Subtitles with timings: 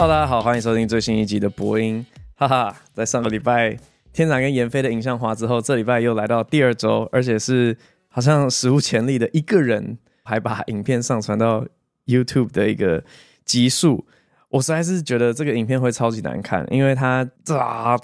[0.00, 2.06] 哈喽，大家好，欢迎收听最新一集的播音。
[2.34, 3.76] 哈哈，在上个礼拜
[4.14, 7.76] 天蚕跟妍飞的影像化之后，这礼拜又来到第二周，而且是
[8.08, 11.66] 好像史无前例的一个人还把影片上传到
[12.06, 13.04] YouTube 的一个
[13.44, 14.06] 集数。
[14.48, 17.94] 我实在是觉得这个影片会超级难看，因为他啊，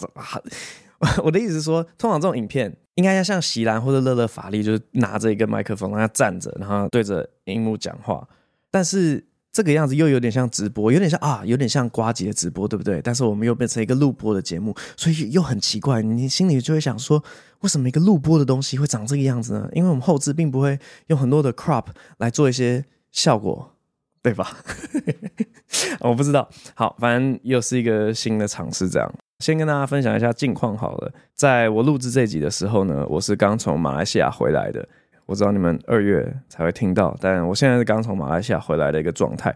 [1.25, 8.29] 我的意思是说，通常这种影片应该要像席兰或者乐乐法力，就是拿着一个麦克风，让他站着，然后对着荧幕讲话。
[8.71, 9.25] 但是
[9.57, 13.01] 这个样子又有点像直播，有点像啊，有点像瓜吉的直播，对不对？
[13.01, 17.25] 但是我们又变成一个录播的节目，所以又很奇怪，你心里就会想说，
[17.61, 19.67] 为什么一个录播的东西会长这个样子呢？
[19.73, 21.87] 因为我们后制并不会用很多的 crop
[22.19, 23.73] 来做一些效果。
[24.23, 24.57] 对吧？
[26.03, 26.49] 我不知道。
[26.75, 28.89] 好，反正又是一个新的尝试。
[28.89, 31.13] 这样，先跟大家分享一下近况好了。
[31.33, 34.89] 在我录制这集的时候呢，我是刚从马来西亚回来的。
[35.27, 39.55] 我知道你们二月才会听到，但我现在是刚从马来西亚回来的一个状态。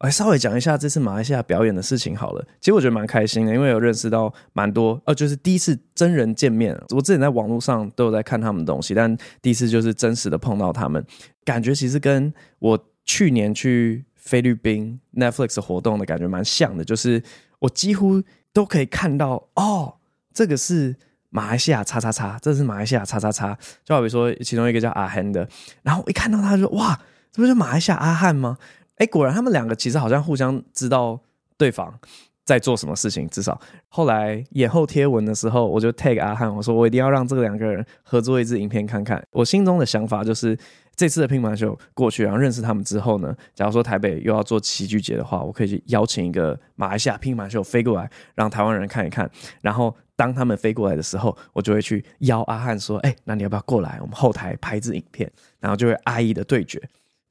[0.00, 2.46] 来稍微讲一下这次马来西亚表演的事情好了。
[2.60, 6.74] 其实我觉得蛮开心的，因为有认识到蛮多，呃，就是第一次真人见面。
[6.94, 11.04] 我之前在网络上都有在看他们的东西，但第一次就是真实的碰到他们，
[11.44, 12.86] 感觉其实跟我。
[13.06, 17.20] 去年去菲律宾 Netflix 活动的感觉蛮像的，就是
[17.58, 19.96] 我几乎都可以看到哦，
[20.32, 20.94] 这个是
[21.30, 25.48] 马来西亚叉叉叉，这是马来西亚叉叉叉，就好比说其中一个叫阿汉的，
[25.82, 27.00] 然后我一看到他就说哇，
[27.32, 28.58] 这不是马来西亚阿汉吗？
[28.96, 31.18] 哎，果然他们两个其实好像互相知道
[31.56, 31.98] 对方
[32.44, 33.58] 在做什么事情，至少
[33.88, 39.22] 后来演后贴文的时候，我就 tag 阿汉，我说我一定要让这个两个人合作一支影片看看。
[39.30, 40.58] 我心中的想法就是，
[40.96, 49.30] 这次的乒乓球过去，然后认识他们之后呢，假如说台北又要做喜剧节的话，我可以去邀请一个马来西亚乒乓球飞过来，让台湾人看一看。
[49.62, 53.96] 然后当他们飞过来的时候，我就会去邀阿汉说：“哎，那你要不要过来？
[54.02, 56.78] 我们后台拍支影片，然后就会阿一的对决。”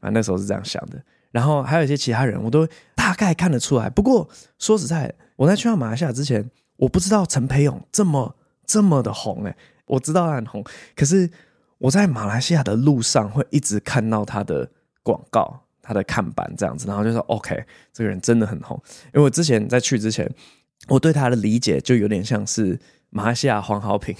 [0.01, 0.99] 反正那时候是这样想的。
[1.29, 3.87] 然后还有一些其他人，我都大概看得出来。
[3.91, 9.43] 不过说实在，我在去到马来西亚之前，我不知道陈培勇这么这么的红。
[9.85, 10.63] 我知道他很红，
[10.95, 11.29] 可是
[11.77, 14.67] 我在马来西亚的路上会一直看到他的
[15.03, 17.63] 广告、他的看板这样子，然后就说：“OK，
[17.93, 18.81] 这个人真的很红。”
[19.13, 20.27] 因为我之前在去之前，
[20.89, 22.79] 我对他的理解就有点像是
[23.09, 24.15] 马来西亚黄豪平。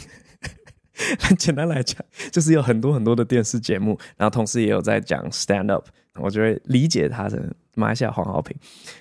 [1.19, 1.97] 很 简单来讲，
[2.31, 5.87] 就是有很多很多的电视节目，然后同时也有在讲 stand up。
[6.15, 7.41] 我就会理解他的
[7.75, 8.53] 马来西亚黄豪平。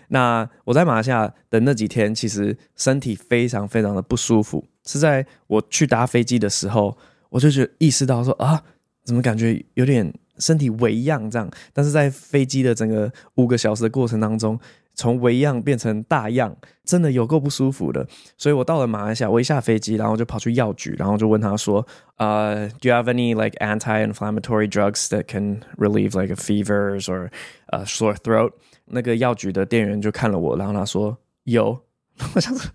[0.07, 4.65] 那我在马来西亚的那几天，其实身体非常非常的不舒服。
[4.87, 6.97] 是在我去搭飞机的时候，
[7.31, 8.63] 我就觉得意识到说啊，
[9.05, 11.51] 怎么感觉有点身体微恙这样？
[11.73, 14.57] 但是在飞机的整个五个小时的过程当中，
[14.99, 18.05] 从微样变成大样，真的有够不舒服的。
[18.37, 21.87] 所以我到了马来西亚，我一下飞机，然后就跑去药局，然后就问他说
[22.19, 27.31] ：“呃、，Do you have any like anti-inflammatory drugs that can relieve like a fevers or
[27.69, 28.51] a sore throat？”
[28.87, 31.81] 那个药局的店员就看了我，然后他说：“有。
[32.35, 32.69] ”我想说，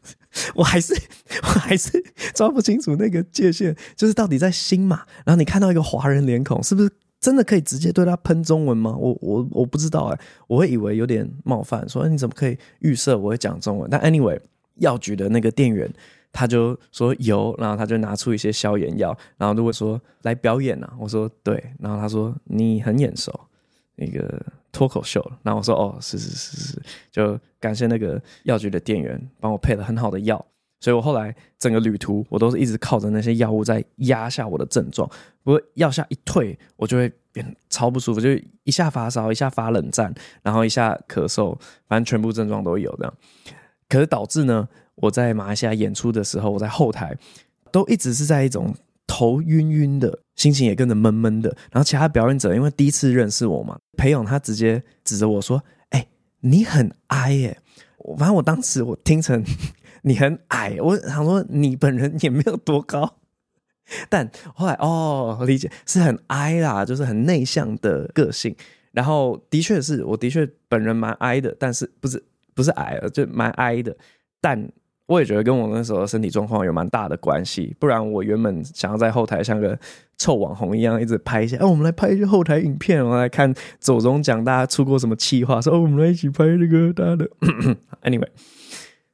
[0.56, 0.94] 我还是
[1.42, 2.02] 我还是
[2.34, 6.90] 抓不清楚那个界限，就是到底在新马，然后你看到一个华人脸孔，是不是？
[7.24, 8.94] 真的可以直接对他喷中文吗？
[9.00, 13.90] 我我我不知道哎、我会以为有点冒犯，说你怎么可以预设我会讲中文？
[13.90, 14.38] 但 anyway，
[14.76, 15.90] 药局的那个店员
[16.34, 23.32] 他就说有，然后他就拿出一些消炎药，然后如果说来表演呢、啊，我说对，然后他说你很眼熟，
[23.96, 30.46] 那个脱口秀，然后我说哦是是是是，就感谢那个药局的店员帮我配了很好的药。
[30.84, 35.10] 所以我后来整个旅途，我都是一直靠着那些药物在压下我的症状。
[35.42, 38.28] 不过药效一退，我就会变超不舒服，就
[38.66, 41.58] 一下发烧，一下发冷战，然后一下咳嗽，
[41.88, 43.14] 反正全部症状都有这样。
[43.88, 47.18] 可是导致呢，我在马来西亚演出的时候，我在后台
[47.72, 48.76] 都一直是在一种
[49.08, 51.48] 头晕晕的心情，也跟着闷闷的。
[51.72, 56.06] 然后其他表演者因为第一次认识我嘛，裴勇他直接指着我说：“哎、
[56.42, 57.58] 你很哀耶！”
[58.20, 59.42] 反正我当时我听成。
[60.04, 63.16] 你很矮，我想说你本人也没有多高，
[64.10, 68.56] 但后来哦，理解是很矮啦，就是很内向的个性。
[68.92, 72.24] 然后的确是我的确本人蛮矮的，但是不是
[72.54, 73.96] 不是矮了，就蛮矮的。
[74.40, 74.70] 但
[75.08, 79.78] 我也觉得跟我那时候身体状况有蛮大的关系，不然我原本想要在后台像个
[80.18, 87.30] 臭网红一样一直拍一下，哦，我们来拍一些后台影片，我们来看走钟奖大家出过什么企划，说哦，我们来一起拍这个大家的。
[88.04, 88.28] Anyway。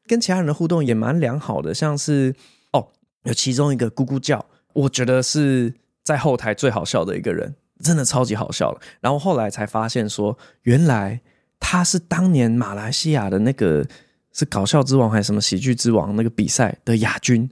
[0.09, 2.33] 跟其他人的互动也蛮良好的，像是
[2.73, 2.88] 哦，
[3.25, 5.71] 有其中一个咕咕叫，我觉得是
[6.03, 7.53] 在后台最好笑的一个人，
[7.83, 8.81] 真的超级好笑了。
[9.01, 11.21] 然后后来才发现说，原来
[11.59, 13.88] 他是当年马来西亚的那个
[14.33, 17.47] 是搞笑之王还是什么喜剧之王那个比赛的亚军，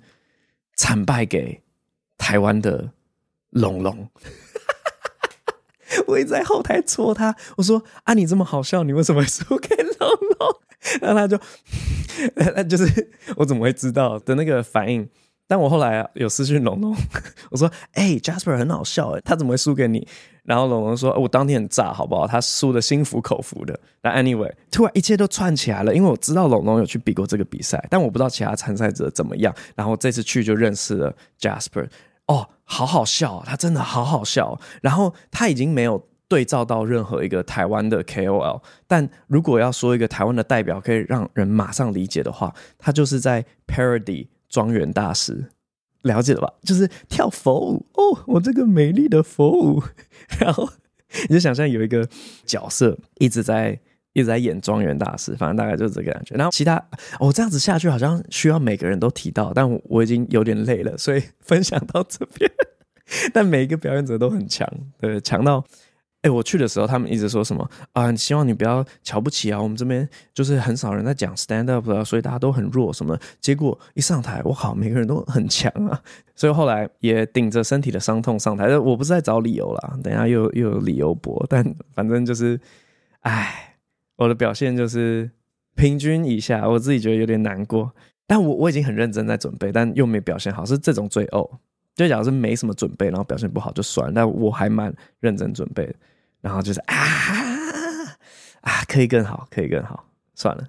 [0.76, 1.62] 惨败给
[2.18, 2.90] 台湾的
[3.52, 4.10] 龙龙。
[6.08, 10.62] 我一直在后台戳他，我说啊，你这么好笑，你为什么输给龙龙？
[11.02, 11.40] 然后他就，
[12.56, 15.08] 那就是我怎么会知道的那个反应？
[15.50, 16.94] 但我后来有私讯龙龙，
[17.52, 20.06] 我说：“哎、，Jasper 很好笑哎，他怎么会输给你？”
[20.44, 22.28] 然后龙龙说：“我当天很炸，好不好？
[22.28, 29.56] 他输的心服口服的。”但 anyway，突然一切都串起来了，因为我知道龙龙有去比过这个比赛，但我不知道其他参赛者怎么样。
[29.74, 31.88] 然后这次去就认识了 Jasper，
[32.26, 34.60] 哦，好好笑，他真的好好笑。
[34.82, 44.28] 然后他已经没有对照到任何一个台湾的 KOL，但如果要说一个台湾的代表可以让人马上理解的话，他就是在 Parody。
[44.50, 45.50] 庄园大师，
[46.04, 46.50] 了解了吧？
[46.64, 49.84] 就是跳佛舞哦，我这个美丽的佛舞，
[50.40, 50.70] 然后
[51.28, 52.08] 你就想象有一个
[52.46, 53.78] 角色一直在
[54.14, 56.34] 一直在演庄园大师，反正大概就是这个感觉。
[56.36, 56.82] 然后其他
[57.20, 62.50] 我、哦、这样子下去好像需要每个人都提到，但我，我已经有点累了，所以分享到这边。
[63.34, 64.66] 但每一个表演者都很强，
[64.98, 65.62] 对，强到。
[66.30, 68.14] 我去的时候，他们一直说什么啊？
[68.16, 69.62] 希望你不要瞧不起啊！
[69.62, 73.18] 我们这边就是很少人在讲 stand up 啊，所以大家都很弱什么。
[73.40, 76.02] 结果一上台，我靠，每个人都很强啊！
[76.36, 78.78] 所以后来也顶着身体的伤痛上台。
[78.78, 81.64] 我不是在找理由啦，等下又又有理由播，但
[81.94, 82.60] 反正就是，
[83.22, 83.76] 哎，
[84.16, 85.30] 我的表现就是
[85.76, 87.92] 平均以下，我自己觉得有点难过。
[88.26, 91.60] 但我我已经很认真在准备，但又没表现好，是这种罪恶。
[91.96, 95.92] 就假如是没什么准备，然后表现不好就算了，但我还蛮认真准备，
[96.42, 96.96] 然后就是啊
[98.62, 100.06] 啊，可以更好，可以更好，
[100.36, 100.68] 算了，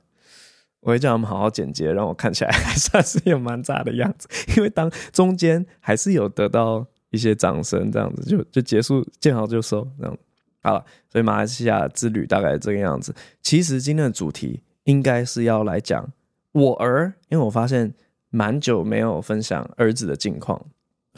[0.80, 10.16] 我会叫他们好好剪接，让我看起来还算是有蛮炸的样子， 因为当中间还是有得到一些掌声，这样子就就结束，见好就收，这样
[10.62, 10.84] 好了。
[11.10, 13.14] 所以马来西亚之旅大概这个样子。
[13.42, 16.08] 其实今天的主题应该是要来讲
[16.52, 17.94] 我儿，因为我发现
[18.30, 20.66] 蛮久没有分享儿子的近况。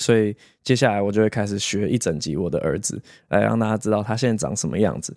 [0.01, 5.17] 所以接下来我就会开始学一整集我的儿子，来让大家知道他现在长什么样子。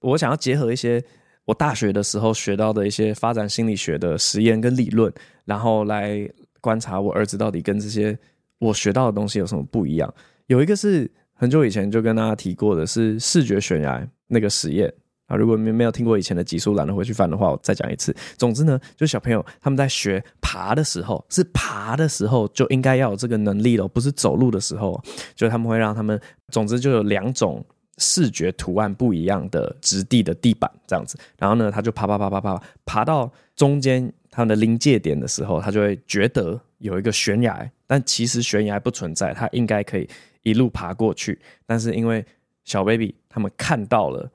[0.00, 1.00] 我想要结合一些
[1.44, 5.12] 我大学的时候学到的一些发展心理学的实验跟理论，
[5.44, 6.28] 然后来
[6.60, 8.18] 观察我儿子到底跟这些
[8.58, 10.12] 我学到的东西有什么不一样。
[10.46, 14.92] 有一个是很久以前就跟大家提过的，是视觉悬崖那个实验。
[15.32, 18.14] 啊，如果你们没有听过以前的集数，懒得回去翻的话，我再讲一次。
[18.36, 25.02] 总之呢，就小朋友他们在学爬的时候，是爬的时候就应该要有这个能力了，不是走路的时候。
[25.34, 27.64] 就他们会让他们，总之就有两种
[27.96, 31.18] 视觉图案不一样的质地的地板这样子。
[31.38, 40.06] 然后呢，他就爬爬爬爬爬，爬到中间他们的临界点的时候，他就会觉得有一个悬崖，但其实悬崖不存在，他应该可以
[40.42, 41.40] 一路爬过去。
[41.64, 42.22] 但是因为
[42.64, 44.30] 小 baby 他们看到了。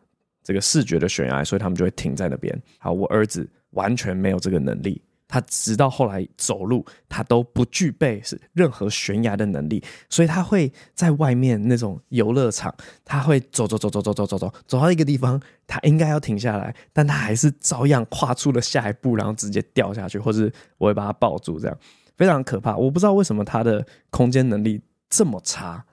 [0.48, 2.58] 这个视觉的悬崖，所以他们就会停在那边。
[2.80, 12.74] 好，我儿子完全没有这个能力，他直到后来走路，他都不具备是任何悬崖的能力，所以他会在外面那种游乐场，
[13.04, 21.78] 他会走走走走走走走走，走到一个地方，他应该要停下来，但他还是照样跨出了下一步，然后直接掉下去，或是我会把他抱住，这样
[22.16, 22.78] 非常可怕。
[22.78, 24.80] 我不知道为什么他的空间能力
[25.10, 25.84] 这么差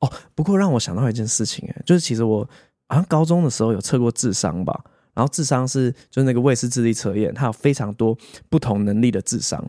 [0.00, 0.12] 哦。
[0.34, 2.46] 不过让我想到一件事情，哎，就是其实我。
[2.92, 4.84] 好像高中的时候有测过智商吧，
[5.14, 8.14] 然后智商是就是那个卫士智力测验，它有非常多
[8.50, 9.66] 不同能力的智商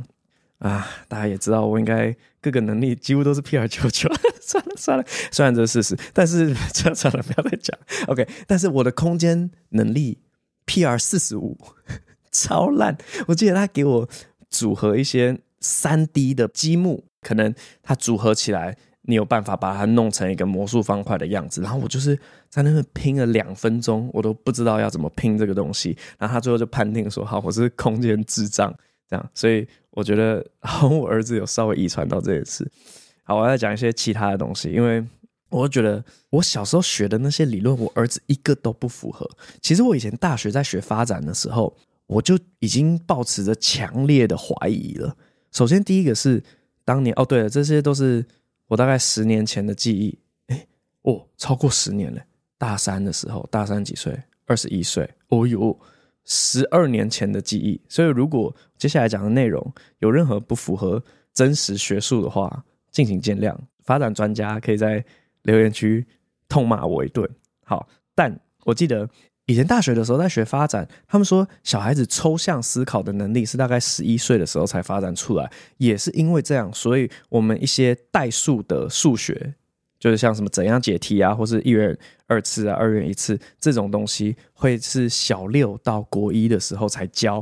[0.60, 0.86] 啊。
[1.08, 4.14] 大家也知道，我应该各个能力几乎都是 PR 九九。
[4.44, 7.80] 算了算了，虽然这是事实，但是算了算了，不要再讲。
[8.08, 10.20] OK，但是我的空间能力
[10.66, 11.58] PR 四十五，
[12.30, 12.98] 超烂。
[13.28, 14.10] 我记得他给我
[14.50, 18.76] 组合一些三 D 的积木，可能它组合起来。
[19.06, 22.18] 你有办法把它弄成一个魔术方块的样子，然后我就是
[22.54, 28.72] 在那边拼了两分钟，我都不知道要怎么拼这个东西，然后他最后就判定说：“好，我是空间智障。”
[29.10, 32.72] 这样，所以我觉得，好，我儿子有稍微遗传到这件事。
[33.24, 35.04] 好，我要讲一些其他的东西，因为
[35.50, 39.28] 我觉得我小时候学的那些理论，我儿子一个都不符合。
[39.60, 45.18] 其实我以前大学在学发展的时候，我就已经抱持着强烈的怀疑了。
[45.52, 46.44] 首先，第一个是
[46.86, 48.24] 当年哦，对了，这些都是。
[48.68, 50.18] 我大概十年前的记忆，
[50.48, 50.66] 哎，
[51.02, 52.22] 哦，超过十年了。
[52.64, 54.18] 大三的时候，大三几岁？
[54.46, 55.04] 二十一岁。
[55.28, 55.78] 哦哟，
[56.24, 57.78] 十二年前的记忆。
[57.90, 59.62] 所以，如果接下来讲的内容
[60.00, 61.04] 有任何不符合
[61.34, 63.54] 真实学术的话，敬请见谅。
[63.84, 65.04] 发展专家可以在
[65.42, 66.08] 留言区
[66.48, 67.30] 痛骂我一顿。
[67.66, 69.10] 好，但我记得。
[69.46, 79.54] 以前大学的时候在学发展，他们说小孩子抽象思考的能力是大概十一岁的时候才发展出来，也是因为这样，所以我们一些代数的数学，
[80.04, 87.38] 就是像什么怎样解题啊，或是一元二次啊、二元一次这种东西，会是小六到国一的时候才教，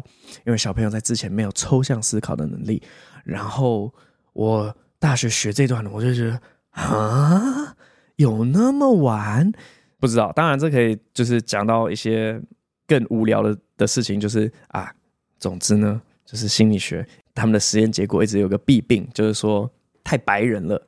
[0.45, 2.79] 因为小朋友在之前没有抽象思考的能力。
[3.23, 3.91] 然后
[4.33, 6.39] 我大学学这段，我就觉得
[6.69, 7.75] 啊，
[8.17, 9.51] 有那么晚？
[9.99, 12.39] 不知道，当然这可以就是讲到一些
[12.85, 14.93] 更无聊的的事情，就是啊，
[15.39, 17.03] 总之呢，就是心理学
[17.33, 19.67] 他们的实验结果一直有个弊病，就是说
[20.03, 20.79] 太白人了。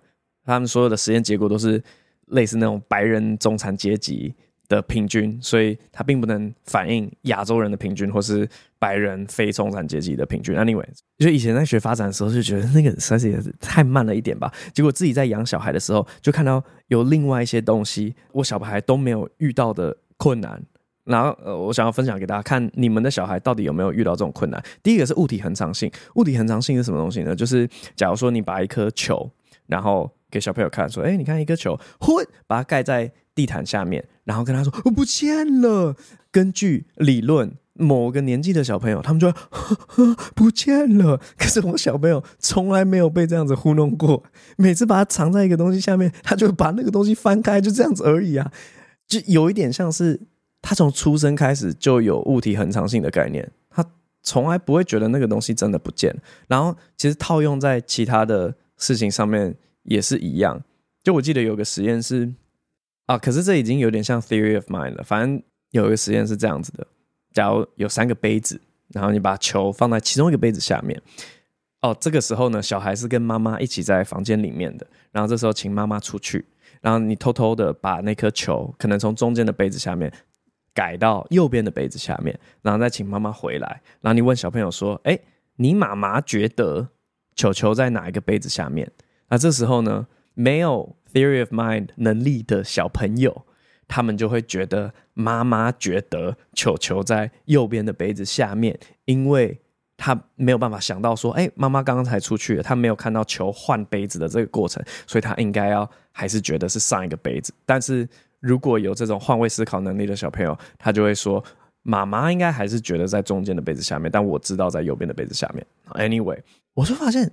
[0.46, 1.82] 他们所有的实验结果都是
[2.28, 4.34] 类似那种白人中产阶级
[4.68, 8.48] 的平均，所以它并不能反映亚洲人的平均，或是
[8.80, 10.56] 白人非中产阶级的平均。
[10.56, 14.52] Anyway，就以前在学发展的时候就觉得那个实在是太慢了一点吧。
[14.74, 20.64] 结果自己在养小孩的时候，就看到有另外一些东西，我小孩都没有遇到的困难。
[21.06, 24.64] 然后呃，我想要分享给大家看，你们的小孩到底有没有遇到这种困难？
[24.82, 27.36] 第一个是物体恒常性，物体恒常性是什么东西呢？
[27.36, 29.30] 就是假如说你把一颗球，
[29.68, 35.96] 然后给小朋友看，说：“哎，你看一颗球，混，把它盖在地毯下面，然后跟他说，我不见了。”
[36.34, 41.22] 根据理论，某个年纪的小朋友，他们就会呵呵不见了。
[41.38, 44.24] 可是我小朋友从来没有被这样子糊弄过，
[44.58, 48.52] 每次把它藏在一个东西下面，他就把那个东西翻开，就这样子而已啊，
[49.08, 50.20] 就有一点像是
[50.64, 53.86] 他从出生开始就有物体恒常性的概念，他
[54.24, 56.16] 从来不会觉得那个东西真的不见。
[56.48, 58.56] 然后其实套用在其他的。
[58.76, 60.64] 事情上面也是一样，
[61.04, 62.34] 就我记得有个实验是
[63.06, 65.04] 啊，可是这已经有点像 theory of mind 了。
[65.04, 66.88] 反正有一个实验是这样子的：
[67.32, 68.60] 假如有三个杯子，
[68.90, 71.02] 然后你把球放在其中一个杯子下面，
[71.82, 76.46] 哦，这个时候呢，小孩是跟妈妈一起在房间里面的，然后这时候请妈妈出去，
[76.82, 80.12] 然后你偷偷的把那颗球可能从中间的杯子下面
[80.74, 85.20] 改到右边的杯子下面，然后再请妈妈回来，然后你问小朋友说：“哎，
[85.58, 86.88] 你妈妈觉得？”
[87.36, 88.88] 球球在哪一个杯子下面？
[89.34, 93.48] 那这时候呢，没有 theory of mind 能力的小朋友，
[93.88, 99.60] 他们就会觉得妈妈觉得球球在右边的杯子下面，因为
[99.98, 107.52] 他没有办法想到说，哎，妈妈刚刚才出去了，他没有看到球换杯子的这个过程，所以他应该要还是觉得是上一个杯子。
[107.66, 108.08] 但是
[108.40, 111.44] 如果有这种换位思考能力的小朋友，他就会说，
[111.82, 115.66] 妈妈应该还是觉得在中间的杯子下面，但我知道在右边的杯子下面。
[115.96, 116.40] Anyway。
[116.76, 117.32] 我就发现，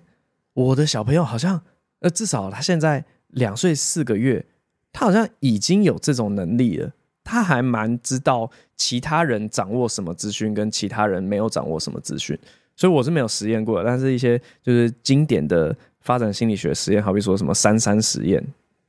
[0.55, 1.63] 我的小朋友好像，
[2.01, 4.45] 呃，至少他现在两岁四个月，
[4.93, 6.93] 他好像已经有这种能力了。
[7.23, 12.37] 他还蛮知道其他人掌握什么资讯，跟其他人没有掌握什么资讯。
[12.75, 18.43] 所以我是没有实验过的，但是一些就是经典的发展心理学实验，好比说什么三山实验，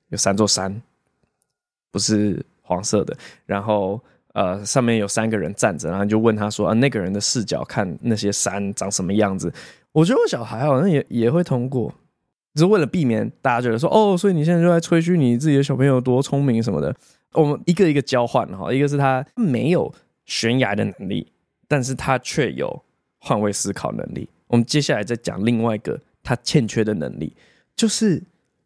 [0.10, 0.82] 有三座山，
[1.92, 3.16] 不是黄色的，
[3.46, 4.02] 然后
[4.34, 9.54] 呃，上面有三个人站着，然后就问他说啊，那个人的视角看那些山长什么样子？
[9.92, 11.94] 我觉得我小孩好像也也会通过，
[12.54, 16.94] 只是为了避免大家觉得说哦，所以你现在就在吹嘘你自己的小朋友多聪明什么的。
[17.34, 19.94] 我们一个一个交换哈，一个是他没有
[20.26, 21.32] 悬崖的能力，
[21.68, 22.84] 但是他却有
[23.20, 24.30] 换位思考能力。
[24.48, 27.34] 我们接下来再讲另外一个他欠缺的能力，
[27.74, 28.22] 就是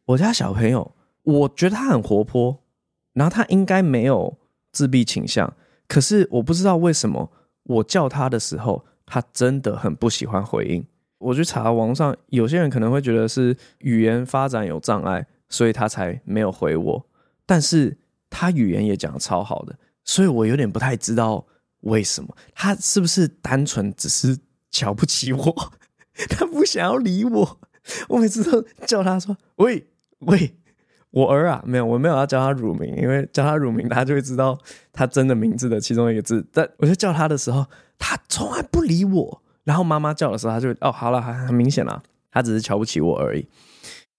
[0.06, 2.58] 我家小朋友，我觉得他很活泼，
[3.14, 4.36] 然后他应该没有
[4.72, 5.54] 自闭倾向，
[5.88, 7.32] 可是我不知道为什么
[7.64, 10.84] 我叫他的时候，他真的很不喜欢回应。
[11.18, 17.06] 我去查网上，有些人可能会觉得是语言发展有障碍，所以他才没有回我。
[17.46, 17.98] 但是
[18.30, 21.46] 他语言也讲超好的，所以我有点不太知道
[21.82, 22.36] 为什么。
[22.54, 24.38] 他是不是单纯只是
[24.72, 25.72] 瞧不起我？
[26.30, 27.60] 他不想要理我。
[28.10, 29.88] 我每次都叫他说：“喂
[30.20, 30.56] 喂，
[31.12, 34.58] 我儿啊，没有，我没有要叫他乳名，因为叫他乳名，他就会知道
[34.92, 36.46] 他真的名字的其中一个字。
[36.52, 37.66] 但我就叫他的时候，
[37.98, 43.46] 他从来不理我。”然后妈妈叫的时候，他就哦，好了，很很明显了，他只是瞧不起我而已。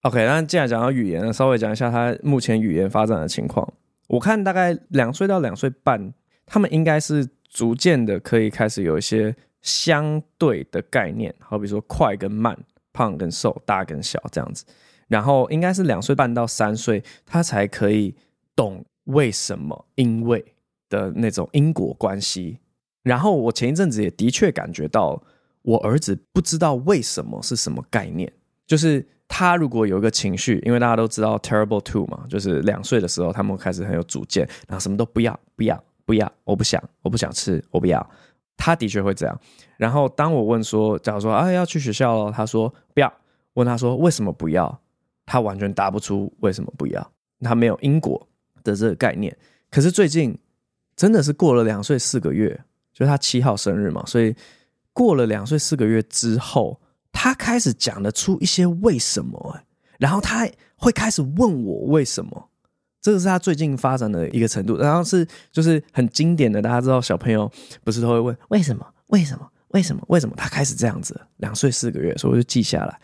[0.03, 3.73] OK，那既然讲到语言，稍微讲一下他目前语言发展的情况。
[4.09, 6.13] 我看大概两岁到两岁半，
[6.45, 12.57] 他们应该是逐渐的可以开始有一些相对的概念，好比说快跟慢、
[12.93, 14.65] 胖跟瘦、大跟小这样子。
[15.07, 18.15] 然后应该是两岁半到三岁，他才可以
[18.57, 20.45] 懂为什么、因为
[20.89, 22.59] 的那种因果关系。
[23.05, 25.23] 然后我前一阵子也的确感觉到。
[25.67, 28.33] 我儿子不知道为什么是什么概念，
[28.69, 38.11] 就是他如果有一个情绪，因为大家都知道 terrible two 嘛，就是两岁的时候他们开始很有主见，然后什么都不要不要不要，我不想我不想吃我不要，
[38.57, 39.37] 他的确会这样。
[39.77, 43.13] 然后当我问说，假如说啊要去学校了，他说不要，
[43.55, 44.81] 问他说为什么不要，
[45.25, 48.25] 他完全答不出为什么不要，他没有因果
[48.63, 49.37] 的这个概念。
[49.69, 50.39] 可是最近
[50.95, 52.57] 真的是过了两岁四个月，
[52.93, 54.33] 就是他七号生日嘛，所以。
[54.97, 56.81] 过了两岁四个月之后，
[57.13, 59.61] 他开始讲得出一些为什么，
[59.99, 62.49] 然后他会开始问我为什么，
[63.03, 64.79] 这个是他最近发展的一个程度。
[64.81, 67.51] 然后是就是很经典的，大家知道小朋友
[67.85, 68.87] 不是都会问为什么？
[69.09, 69.47] 为什么？
[69.69, 70.03] 为什么？
[70.09, 70.35] 为什么？
[70.35, 72.99] 他开始这样子，两岁四个月，所以我就记下来，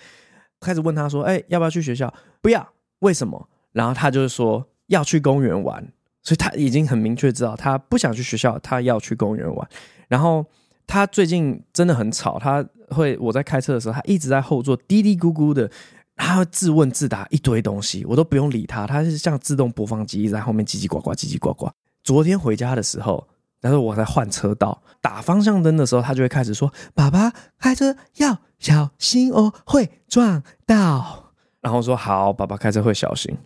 [0.60, 2.10] 开始问他说：“哎，要不要去学校？
[2.40, 2.66] 不要，
[3.00, 5.86] 为什么？”然后他就是说要去公园玩，
[6.22, 9.68] 所以他已经很明确知道他不想去学校，他要去公园玩，
[10.08, 10.46] 然后。
[10.86, 15.70] 他最近真的很吵，他会我在开车的时候，他一直在后座嘀嘀咕咕的，
[16.16, 21.70] 他会自问自答一堆东西，我都不用理他，他是像自动播放机在后面叽叽呱呱叽叽呱呱。
[22.04, 23.26] 昨天回家的时候，
[23.60, 33.36] 他说我在换车道打方向灯的时候，他就会开始说：“爸爸开车要小心哦，会撞到。”然后说：“好，爸爸开车会小心。”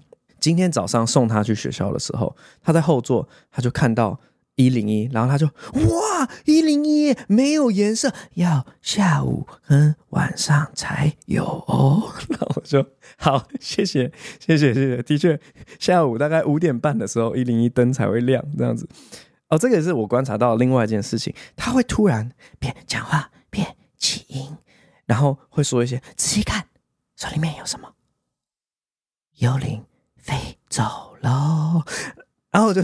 [0.40, 4.18] 今天早上送他去学校的时候，他在后座，他就看到
[4.56, 12.12] 一零一，然后他就哇，一零一没有颜色，要下午跟晚上才有哦。
[12.28, 12.84] 然后我说
[13.16, 14.10] ：“好，谢谢，
[14.40, 15.38] 谢谢，谢谢。”的确，
[15.78, 18.88] 下午大概五点半的时候，一零一灯才会亮，这样子。
[19.48, 24.56] 哦，这个也是我观察到另外一件事情，他会突然变讲话变起音，
[25.04, 26.64] 然后会说一些仔细看，
[27.14, 27.92] 手里面有什么。
[29.36, 29.84] 幽灵
[30.16, 31.82] 飞走喽，
[32.50, 32.80] 然后我就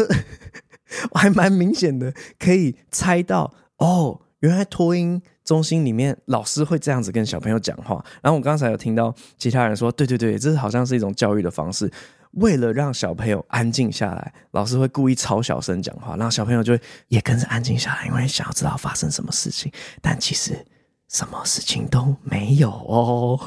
[1.10, 8.04] 我还蛮明显的可以猜到哦，原来托婴中心里面老师会这样子跟小朋友讲话。
[8.22, 11.90] 然后我刚才有听到其他人说，对对对，这是好像是一种教育的方式，
[12.32, 19.70] 为了让小朋友安静下来，老师会故意超小声讲话，然后小朋友就会也跟着安静下来，因为想要知道发生什么事情。
[20.00, 20.64] 但其实
[21.08, 23.38] 什么事情都没有哦。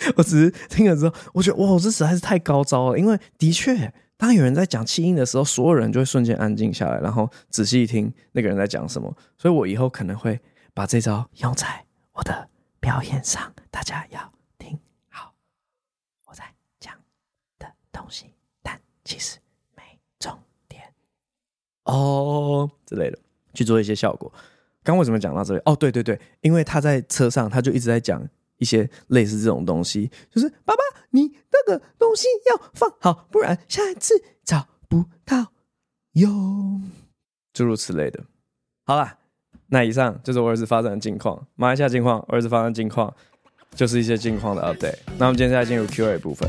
[0.14, 2.98] 我只是听了之后，我觉得哇，这实在是太高招了。
[2.98, 9.16] 因为的确，当有人在讲气音的时候，所有人就会瞬间安静下来，然后仔细听那个人在讲什么。
[9.38, 10.40] 所以我以后可能会
[10.74, 12.48] 把这招用在我的
[12.80, 13.54] 表演上。
[13.70, 14.76] 大家要听
[15.08, 15.32] 好
[16.26, 16.44] 我在
[16.80, 16.92] 讲
[17.60, 19.38] 的东西，但其实
[19.76, 19.82] 没
[20.18, 20.82] 重点
[21.84, 23.18] 哦之类的，
[23.54, 24.32] 去做一些效果。
[24.82, 25.62] 刚为什么讲到这里？
[25.64, 28.28] 哦，对对对，因为他在车上，他就一直在讲。
[28.58, 35.52] 一些类似这种东西，就是爸爸，你那个东西要放好，不然下一次找不到
[36.12, 36.28] 哟，
[37.52, 38.24] 诸如此类的。
[38.84, 39.18] 好啦，
[39.68, 43.14] 那以上就是我儿子发展的近况，马来西亚近况，儿子发展近况，
[43.74, 44.98] 就是一些近况的 update。
[45.18, 46.48] 那我们接下来进入 Q&A 部分。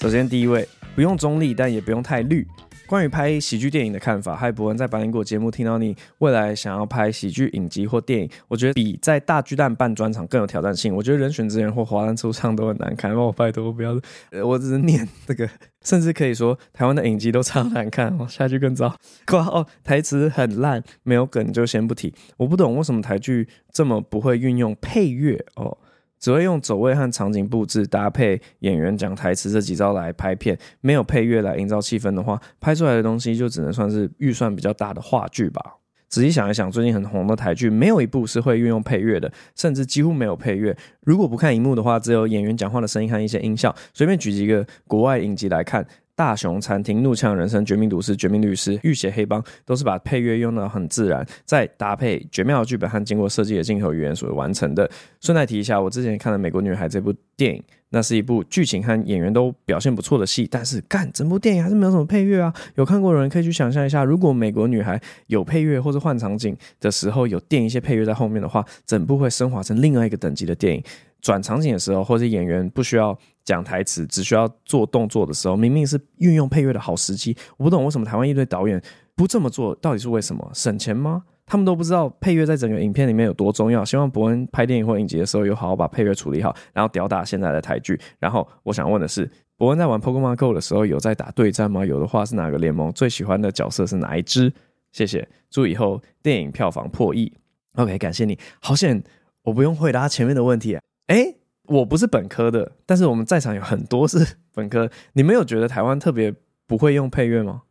[0.00, 2.46] 首先第一位，不用中立，但也不用太绿。
[2.88, 10.96] 关于拍喜剧电影的看法，嗨，博恩在百灵果节目听到你未来想要拍喜剧影集或电影，我觉得比在大巨蛋办专场更有挑战性。
[10.96, 14.00] 我觉得人选之人或华灯初上都很难看，我拜托不要，
[14.42, 15.46] 我只是念这个，
[15.84, 18.96] 甚至可以说台湾的影集都超难看，我下去更糟。
[19.26, 22.14] 括号台词很烂，没有梗就先不提。
[22.38, 25.76] 我不懂为什么台剧这么不会运用配乐哦。
[26.18, 35.60] 只会用走位和场景布置搭配演员讲台词这几招来拍片，没有配乐来营造气氛的话，拍出来的东西就只能算是预算比较大的话剧吧。
[36.08, 40.76] 仔细想一想，最近很红的台剧，没有一部是会运用配乐的，甚至几乎没有配乐。
[41.02, 43.74] 如果不看荧幕的话，只有演员讲话的声音和一些音效。
[43.92, 45.86] 随便举几个国外影集来看。
[46.18, 54.90] 大雄餐厅、怒呛人生、绝命毒师、绝命律师、浴血黑帮，都是把配乐用得很自然，再搭配绝妙的剧本和经过设计的镜头语言所完成的。
[55.20, 62.52] 顺带提一下，我之前看了《美国女孩》这部电影，那是一部剧情和演员都表现不错的戏，但是干整部电影还是没有什么配乐啊。
[62.74, 70.82] 有看过的人可以去想象一下，如果《美国女孩》有配乐或者换场景的时候有垫一些配乐在后面的话，整部会升华成另外一个等级的电影。
[71.20, 77.36] 转场景的时候，或者演员不需要讲台词，只需要做动作的时候，明明是运用配乐的好时机。
[77.56, 78.80] 我不懂为什么台湾一堆导演
[79.16, 80.50] 不这么做，到底是为什么？
[80.54, 81.24] 省钱吗？
[81.50, 83.82] 他们都不知道配乐在整个影片里面有多重要。
[83.82, 87.98] 希望博恩拍电影或影集的时候，有好好把配乐处理好，然后吊打现在的台剧。
[88.18, 91.86] 然后我想问的是，博恩在玩 Pokemon Go 的时候，有在打对战吗？
[91.86, 92.92] 有的话是哪个联盟？
[92.92, 94.52] 最喜欢的角色是哪一只？
[94.92, 97.32] 谢谢，祝以后电影票房破亿。
[97.76, 98.38] OK，感谢你。
[98.60, 99.02] 好险，
[99.42, 100.78] 我不用回答前面的问题。
[101.08, 104.90] 哎，我不是本科的，但是我们在场有很多是 本科。
[105.14, 106.32] 你们有觉得台湾特别
[106.66, 107.62] 不会用配乐吗？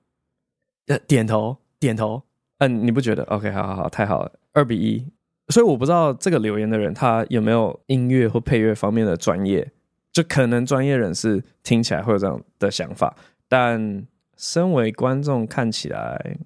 [0.88, 2.24] 呃，点头，点头。
[2.58, 5.08] 嗯，你不觉得？OK，好好好，太好了，二比一。
[5.50, 9.72] 所以我不知道这个留言的人他有没有音乐或配乐方面的专业，
[10.12, 13.16] 就可能专业人士听起来会有这样的想法，
[13.48, 16.38] 但身为观众看起来，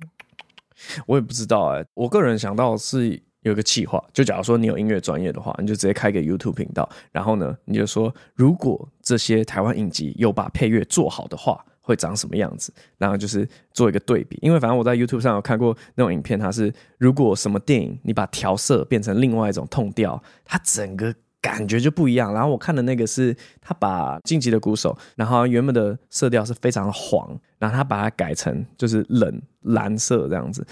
[1.07, 1.85] 我也不知道哎。
[1.93, 3.21] 我个人想到是。
[3.41, 12.71] 有个企划，就假如说你有音乐专业的话，你就直接开个 YouTube 频道，然后呢，你就说如果这些台湾影集有把配乐做好的话，会长什么样子？
[12.99, 22.31] 然后就是做一个对比，因为反正我在 YouTube 上有看过那种影片，它是如果什么电影你把调色变成另外一种痛调，它整个感觉就不一样。
[22.31, 30.63] 然后我看的那个是他把《晋级的鼓手》，然后原本的色调是非常黄，然后他把它改成就是冷蓝色这样子，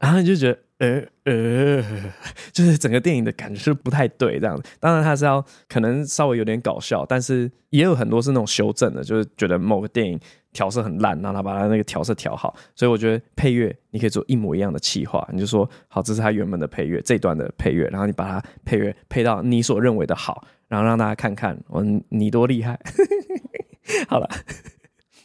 [0.00, 0.58] 然后你就觉得。
[0.80, 1.84] 呃呃，
[2.52, 4.62] 就是整个电影的感觉是不太对这样子。
[4.80, 10.18] 当然，它是要可能稍微有点搞笑，但是也有很多是那种修正的，就是觉得某个电影
[10.54, 12.56] 调色很烂，然后他把他那个调色调好。
[12.74, 22.80] 所以我觉得配乐你可以做一模一样的企划，你就说好，这是他原本的配乐，这段的配乐，然后你把它配乐配到你所认为的好，然后让大家看看我你多厉害。
[24.08, 24.26] 好了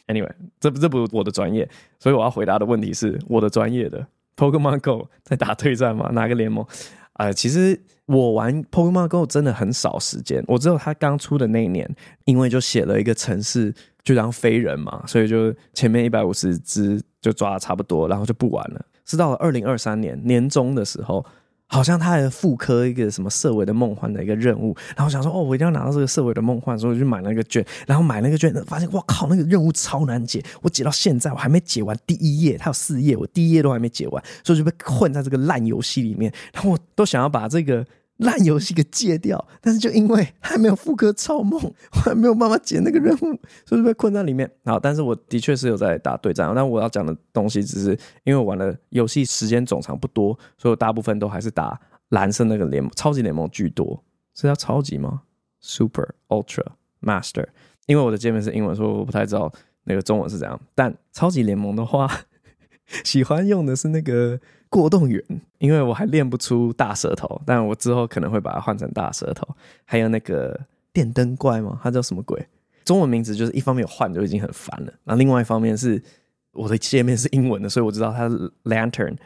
[0.06, 1.66] ，Anyway，这这不是我的专业，
[1.98, 4.06] 所以我要回答的问题是我的专业的
[4.36, 6.10] Pokemon Go 在打对战吗？
[6.14, 6.64] 哪个联盟？
[7.14, 11.88] 啊、呃，其实我玩 Pokemon Go 真的很少时间，我只有它刚出的那一年，
[12.24, 18.84] 因为就写了一个城市，就当飞人嘛，所以就前面一百五十只就抓的差不多，然后就不玩了。
[19.04, 21.24] 是到了二零二三年年中的时候。
[21.68, 37.84] 好像他还复刻一个什么色尾的梦幻的一个任务，然后想说哦，我一定要拿到这个色尾的梦幻，所以我就买那个券，然后买那个券，发现我靠，那个任务超难解，我解到现在我还没解完第一页，它有四页，我第一页都还没解完，所以就被困在这个烂游戏里面，然后我都想要把这个。
[38.18, 41.60] 烂游戏给戒掉，但是就因为还没有复刻超梦，
[41.92, 44.50] 我还没有办法解那个任务，所以被困在里面。
[44.64, 47.90] 好，但是我的确是有在打对战，但我要讲的东西只是
[48.24, 54.02] 因为我玩的游戏时间总长不多，所以我大部分都还是打蓝色那个联盟，超级联盟居多。
[54.34, 55.22] 是叫超级吗
[55.60, 56.64] ？Super、Ultra、
[57.02, 57.46] Master。
[57.86, 59.52] 因为我的界面是英文，所以我不太知道
[59.84, 60.58] 那个中文是怎样。
[60.74, 62.10] 但超级联盟的话，
[63.04, 64.40] 喜欢用的是那个。
[64.76, 65.22] 过动员，
[65.56, 69.48] 因为我还练不出大舌头，但我之后可能会把它换成大舌头。
[69.86, 70.58] 还有那个
[70.92, 71.80] 电灯怪吗？
[71.82, 72.46] 它叫什么鬼？
[72.84, 76.02] 中文名字就是一方面换就已经很烦了，那另外一方面是
[76.52, 79.16] 我的界面是英文的，所以我知道它是 lantern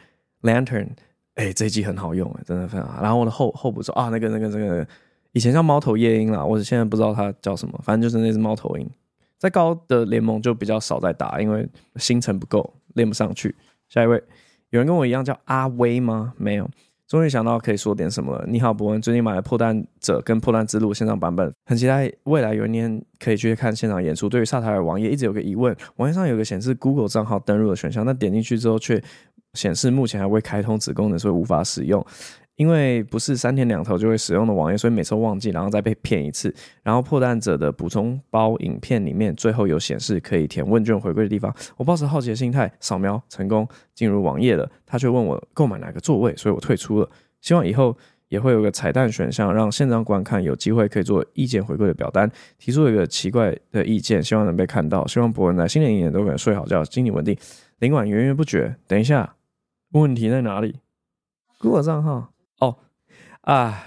[0.43, 0.87] lantern。
[1.35, 3.01] 哎、欸，这一集很好用哎，真的非常好。
[3.01, 4.87] 然后我的后后补说啊，那个那个那个
[5.33, 8.89] 以前叫猫头夜鹰啦，我现在不知道它叫什么，反正就是那只猫头鹰。
[9.37, 13.53] 在高的联盟就比较少在打，因为星辰不够，练不上去。
[13.89, 14.23] 下一位。
[14.71, 16.33] 有人跟我一样叫阿威吗？
[16.37, 16.69] 没有，
[17.05, 18.45] 终于想到可以说点什么了。
[18.47, 24.29] 你好，博文，最近买了《破蛋者》跟《破蛋之路》线上版本，很期待未来有一年可以去看现场演出。
[24.29, 29.03] 对于萨塔尔网页一直有个疑问，网页上有个显示 Google 账号登录的选项，但点进去之后却
[29.55, 32.05] 显示目前还未开通子功能，所以无法使用。
[32.61, 36.53] 因为不是三天两头就会使用的网页，所以每次忘记，然后再被骗一次。
[36.83, 44.69] 然后破蛋者的补充包影片里面最后有显示可以填问卷回归的地方，我抱着好奇的心态扫描成功进入网页了。
[44.85, 47.09] 他却问我购买哪个座位，所以我退出了。
[47.41, 47.97] 希望以后
[48.27, 52.31] 也会有个彩蛋选项，让现场观看有机会可以做意见回归的表单。
[52.59, 55.07] 提出一个奇怪的意见，希望能被看到。
[55.07, 57.35] 希望博文在新的一年都可以睡好觉，经济稳定，
[57.79, 58.75] 灵感源源不绝。
[58.87, 59.33] 等一下，
[59.93, 60.75] 问题在哪里
[61.57, 62.30] ？Google 账号。
[63.41, 63.83] 啊，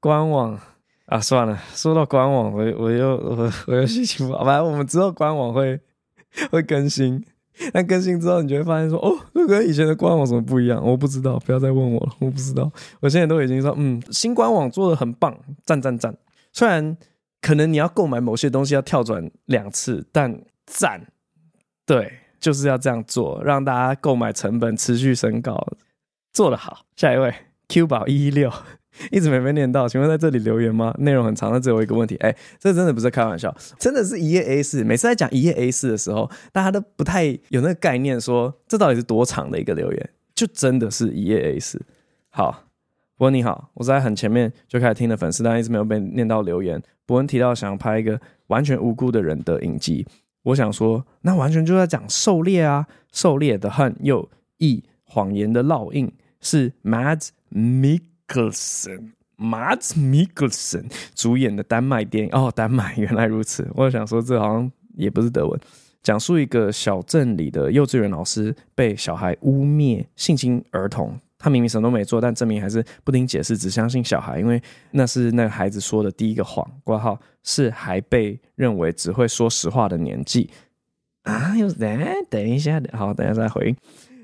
[0.00, 0.58] 官网
[1.06, 4.44] 啊，算了，说到官网，我我又我我又心情不好。
[4.44, 5.80] 反正我们之后官网会
[6.50, 7.24] 会更新，
[7.72, 10.84] 但更新之后，你就会发现说，哦，这跟以前的官网什么不一样？
[10.84, 12.70] 我不知道，不要再问我了，我不知道。
[13.00, 16.16] 我现在都已经说，嗯，新官网做的很棒，赞赞赞。
[16.52, 16.96] 虽然
[17.40, 21.06] 可能你要购买某些东西要跳转两次，但赞，
[21.86, 25.56] 对，就是要这样做，让大家购买成本持续升高，
[26.32, 26.84] 做得好。
[26.96, 27.32] 下一位。
[27.70, 28.50] Q 宝一一六
[29.10, 30.94] 一直没被念到，请问在这里留言吗？
[30.98, 32.16] 内容很长，那只有一个问题。
[32.16, 34.82] 哎、这真的不是开玩笑，真的是一页 A 四。
[34.84, 41.80] 每次在讲一页 A 四的时候，大家都不太有那个概念说，这到底是多长的一个留言，就真的是一页 A 四。
[42.30, 42.64] 好，
[43.16, 46.82] 博文你好，我在很前面就开始听的粉丝，但一直没有被念到留言。
[47.06, 50.06] 博文提到想拍一个完全无辜的人的影集，
[50.42, 56.12] 我想说，那完全就在讲狩猎啊，狩猎的恨又一谎言的烙印。
[56.40, 59.12] 是 Mad Mick Mikkelsen
[61.14, 63.68] 主演的丹麦电影哦，丹麦原来如此。
[63.74, 65.58] 我想说，这好像也不是德文。
[66.02, 74.62] 讲述一个小镇里的幼稚园老师被小孩污蔑性侵儿童，他明明什么都没做，但证明还是不听解释，只相信小孩，因为
[74.92, 76.66] 那是那个孩子说的第一个谎。
[76.84, 80.48] 括号是还被认为只会说实话的年纪
[81.22, 81.56] 啊？
[81.56, 82.06] 有人？
[82.30, 83.74] 等一下，好，等下再回。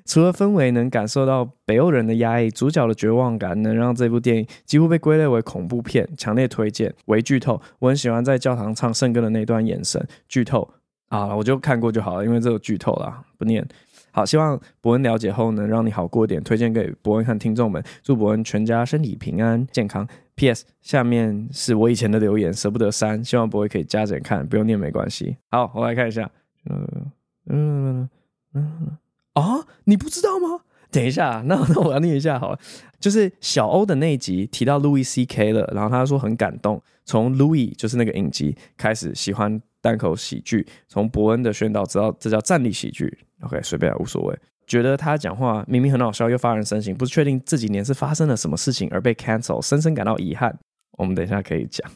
[0.05, 6.93] 除了氛围能感受到北欧人的压抑，主角的绝望感能让这部电影几乎被归类为恐怖片，强烈推荐。
[7.07, 10.07] 为剧透，我很喜欢在教堂唱圣歌的那段眼神。
[10.29, 10.69] 剧透
[11.09, 13.67] 啊，我就看过就好了，因为这个剧透啦，不念。
[14.13, 17.83] 好，希望博恩了解后能让你好过点，推荐给博恩和听众们。
[18.03, 20.07] 祝博恩全家身体平安健康。
[20.37, 20.65] P.S.
[20.83, 25.37] 下面是我以前的留言，舍不得删，希望博恩可以加减看，不用念没关系。
[25.51, 26.31] 好，我来看一下。
[26.69, 26.87] 嗯
[27.47, 28.09] 嗯
[28.53, 28.99] 嗯嗯。
[29.35, 30.61] 啊，你不知道吗？
[30.91, 32.59] 等一下， 那那我要念一下好了。
[33.01, 35.53] 就是小欧的那一集提到 Louis C.K.
[35.53, 43.19] 了，然后他说很感动，从 Louis 就是那个影集开始喜欢单口喜剧，从伯恩的宣导知道这叫站立喜剧。
[43.43, 44.39] OK，随便无所谓。
[44.67, 50.57] 觉得他讲话明明很好笑，又发人深省，不确定这几年是发生了什么事情而被 cancel，深深感到遗憾。
[50.97, 51.91] 我们等一下可以讲。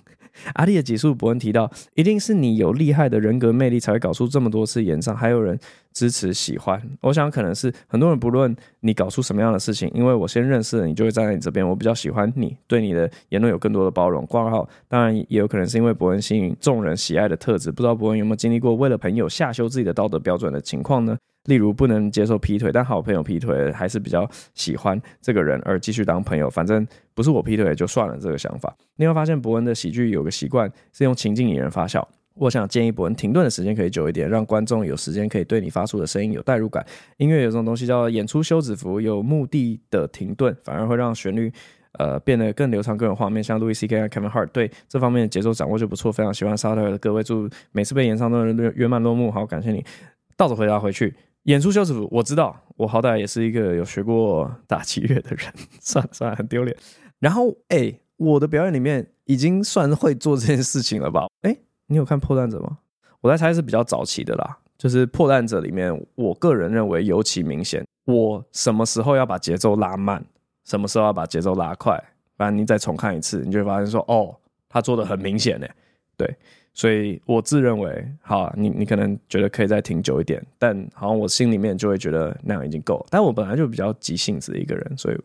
[0.54, 5.58] 阿弟的结束伯恩提到，一定是你有厉害的人格魅力，才会搞出这么多次演唱，还有人
[5.92, 6.80] 支持喜欢。
[7.00, 11.66] 我想可能是很多人不论你搞出什么样的事情，因为我先认识了你，就会站在你这边。
[11.68, 14.24] 我比较喜欢你，对你的言论有更多的包容。
[14.26, 17.70] 挂号，当然也有可能是因为伯恩吸引众人喜爱的特质。
[17.70, 21.16] 不知道伯恩有没有经历过为了朋友下修自己的道德标准的情况呢？
[21.48, 26.48] 例如不能接受劈腿，但好朋友劈腿还是比较喜欢这个人而继续当朋友。
[26.50, 28.76] 反正不是我劈腿就算了，这个想法。
[28.96, 32.06] 你会发现伯恩的喜剧有个习惯是用情境引人发笑。
[32.34, 36.84] 我想建议伯恩停顿的时间可以久一点，让观众有时间可以对你发出的声音有代入感。
[37.16, 41.50] 音乐有这种东西叫演出休止符，有目的的停顿反而会让旋律
[41.92, 43.42] 呃变得更流畅、更有画面。
[43.42, 44.00] 像 Louis C.K.
[44.02, 49.30] 和 Kevin Hart 对这方面的节奏掌握就不错，非常喜欢沙特尔的各位，祝每次被演唱都能圆满落幕。
[49.30, 49.82] 好，感谢你。
[50.36, 51.12] 倒着回答回去。
[51.44, 56.76] 演出休止符，我知道，我好歹也是一个有学过打击乐的人， 算了算了，很丢脸。
[57.18, 61.26] 然后，哎、我的表演里面已经算会做这件事情了吧？
[61.42, 62.78] 哎、你有看破蛋者吗？
[63.20, 70.24] 我在猜是比较早期的啦，就是破蛋者里面，我个人认为尤其明显，我什么时候要把节奏拉慢，
[70.64, 71.96] 什么时候要把节奏拉快，
[72.36, 74.36] 不然你再重看一次，你就会发现说，哦，
[74.68, 75.66] 他做的很明显呢，
[76.16, 76.36] 对。
[76.78, 83.04] 所以我自认为，好、你你可能觉得可以再停久一点，但好像我心里面就会觉得那样已经够。
[83.10, 85.18] 但我本来就比较急性子的一个人，所以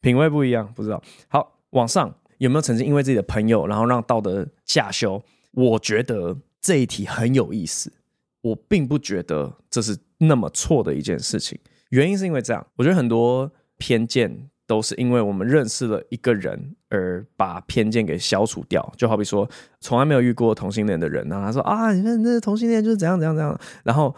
[0.00, 1.02] 品味不一样，不知道。
[1.26, 5.20] 好，往上有没有曾经因为自己的朋友，然后让道德下修？
[5.50, 7.92] 我觉得这一题很有意思，
[8.42, 11.58] 我并不觉得这是那么错的一件事情。
[11.88, 14.48] 原因是因为这样，我觉得很多偏见。
[14.66, 19.48] 都是因为我们认识了一个人而把偏见给消除掉，就好比说
[19.80, 24.12] 从来没有遇过同性恋的人，然后他说啊，你看那同性恋就是怎样怎样怎样，然后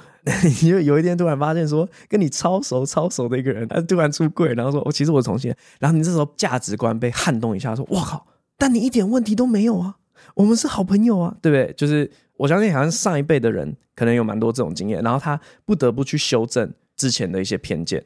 [0.45, 9.97] 你就有一天突然发现说跟你超熟超熟的一个人，他突然出柜，然后说我、哦、其实我是同性恋，然后你这时候价值观被撼动一下，说我靠，但你一点问题都没有啊，
[10.35, 11.71] 我们是好朋友啊，对不对？
[11.75, 18.03] 就是我相信好像上一辈的人可能有蛮多这种经验，然后他不得不去修正之前的一些偏见，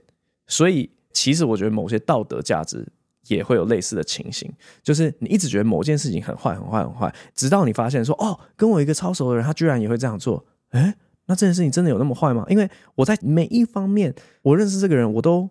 [0.49, 0.91] 所以。
[1.13, 2.87] 其实我觉得某些道德价值
[3.29, 10.95] 也会有类似的情形，就是你一直觉得某件事情很坏、很坏、很坏，直到你发现说，哦，跟我一个超熟的人，他居然也会这样做，诶，
[11.27, 12.45] 那这件事情真的有那么坏吗？
[12.49, 15.49] 因为我在每一方面，我认识这个人，我都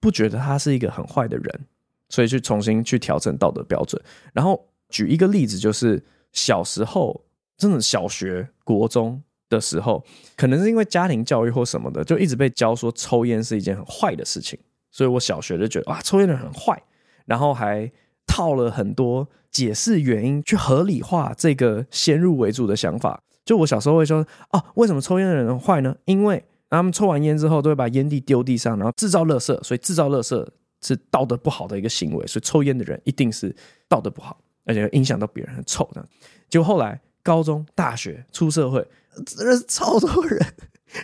[0.00, 1.60] 不觉得他是一个很坏的人，
[2.08, 4.00] 所以去重新去调整道德标准。
[4.32, 7.24] 然后举一个例子，就是小时候，
[7.56, 9.22] 真的小学、国中。
[9.50, 10.04] 的时候，
[10.36, 14.58] 可能是因为家庭教育或什么的，就一直被教说抽烟是一件很坏的事情，
[14.98, 16.82] 所以我小学就觉得哇，抽烟的人很坏，
[17.24, 17.88] 然后还
[18.26, 23.22] 套了很多解释原因去合理化这个先入为主的想法。
[23.44, 25.94] 就我小时候会说，哦，为什么抽烟的人很坏呢？
[26.06, 30.44] 因为他们抽完烟之后都会把烟蒂丢地上，然后制造垃圾，所以制造垃圾
[30.82, 33.54] 是道德不好的一个行为，所以抽烟的人一定是
[33.88, 36.04] 道德不好，而且影响到别人很臭的。
[36.50, 38.84] 结果后来高中、大学、出社会。
[39.24, 40.40] 真的是超多人，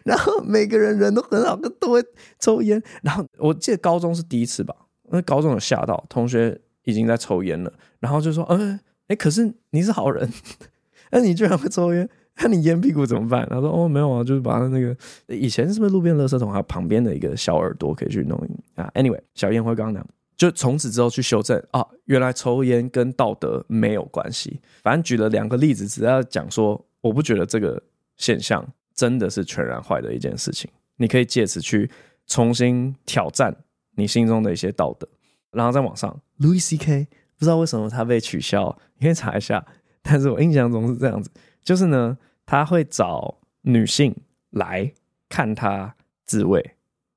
[0.04, 2.02] 然后每个人人都很好，都会
[2.38, 2.82] 抽烟。
[3.02, 10.28] 然后我记得高中是第一次吧，因为高中有吓到同学已经在抽烟了，然后就说：“嗯，哎，可是你是好人，
[11.12, 14.96] 那你居然会抽烟，那你烟屁股怎么办？”他说：“哦，没有啊，就是把那个
[15.28, 18.38] 以前是不是路边垃圾桶还有旁边的一个小耳朵可以去弄
[18.74, 20.04] 啊？Anyway，小烟灰缸呢。”
[20.36, 24.60] 就从此之后去修正啊，原来抽烟跟道德没有关系。
[24.82, 27.82] 反正举了两个例子，只要讲说，我不觉得这个。
[28.16, 31.90] 现象真的是全然坏的一件事情，你可以借此去
[32.26, 33.54] 重新挑战
[33.96, 35.08] 你心中的一些道德，
[35.50, 36.20] 然后在网上。
[36.38, 37.08] Louis C.K.
[37.36, 39.64] 不知道为什么他被取消，你可以查一下。
[40.02, 41.30] 但是我印象中是这样子，
[41.62, 44.14] 就是呢，他会找女性
[44.50, 44.92] 来
[45.28, 46.74] 看他自慰，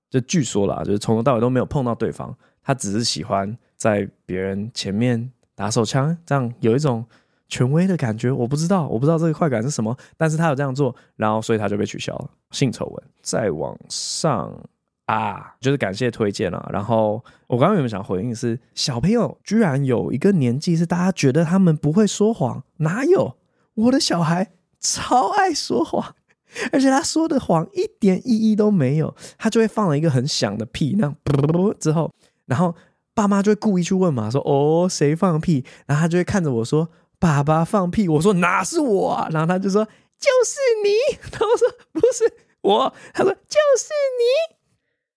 [0.10, 7.06] 就据说啦，就是从头到尾都没有碰到对方，他只是喜欢在别人前面打手枪，这样有一种。
[7.50, 13.04] 权威的感觉，我不知道，我不知道这个快感是什么，但是他有这样做，然后所以他就被取消了性丑闻。
[13.22, 14.54] 再往上
[15.06, 16.70] 啊，就是感谢推荐了。
[16.72, 23.38] 然后我刚刚有没有想回应是，小朋友居然有一个年纪是大家觉得他们不会说谎，哪有？
[23.76, 26.16] 我的小孩超爱说谎，
[26.74, 31.16] 而且他说的谎一点意义都没有，他就会放了一个很响的屁，那样
[31.80, 32.12] 之后，
[32.46, 32.76] 然后
[33.14, 36.90] 爸妈就会故意去问嘛，说哦谁放屁，然后他就会看着我说。
[37.20, 39.28] 爸爸放屁，我说哪是我啊？
[39.32, 41.18] 然后他就说就是你。
[41.32, 44.56] 然后我说不是我，他说就是你，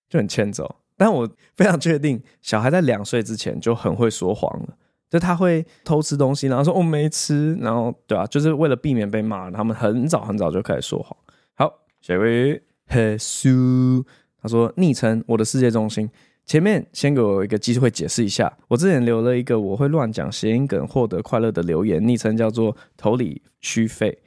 [0.09, 0.77] 就很欠揍。
[0.97, 4.77] 但我非常确定，小孩在两岁之前就很会说谎了，
[5.09, 11.17] 就他会偷吃东西，然后说我没吃，然后对啊，就是为了避免被骂，他们很早很早就开始说谎。
[11.55, 14.05] 好，下一位，嘿苏，
[14.43, 16.11] 他说昵称我的世界中心。
[16.51, 24.19] 前面先给我一个机会解释一下，我之前留了一个我会乱讲谐音梗获得快乐的留言，昵称叫做头里虚废。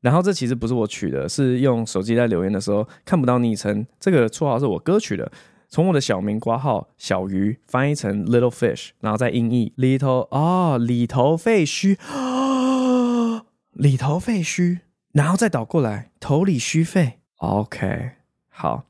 [0.00, 5.30] 然后这其实不是我取的，是用手机在留言的时候看不到昵称，这个绰号是我哥取的。
[5.68, 14.80] 从我的小名挂号小鱼翻译成 little fish，然后再音译 little 哦，里头废墟啊， 里头废墟，
[15.12, 17.20] 然后再倒过来头里虚废。
[17.36, 18.14] OK，
[18.48, 18.87] 好。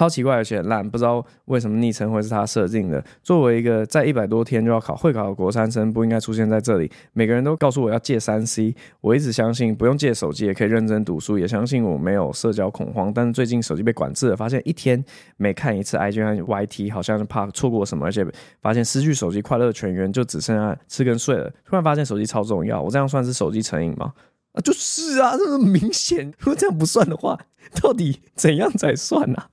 [0.00, 3.04] 超奇怪，而且很烂，不知道为什么昵称会是他设定的。
[3.22, 6.90] 作为一个在一百多天就要考会考的国三生，不应该出现在这里。
[7.12, 13.12] 每个人都告诉我要戒三 C，我一直相信不用戒手机也可以认真读书，也相信我没有社交恐慌。
[13.12, 15.04] 但是最近手机被管制了，发现一天
[15.36, 18.26] 每看一次 IG 和 YT，好像是怕错过什么，而且
[18.62, 21.52] 发现失去手机快乐的泉源就只剩下吃跟睡了。
[21.66, 24.14] 突然发现手机超重要，我这样算是手机成瘾吗？
[24.52, 26.32] 啊，就是啊，这么明显。
[26.38, 27.38] 如果这样不算的话，
[27.82, 29.48] 到底怎样才算呢、啊？